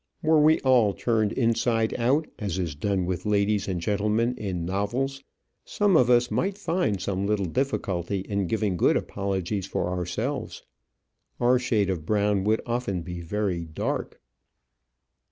[0.23, 5.23] Were we all turned inside out, as is done with ladies and gentlemen in novels,
[5.63, 10.63] some of us might find some little difficulty in giving good apologies for ourselves.
[11.39, 14.19] Our shade of brown would often be very dark.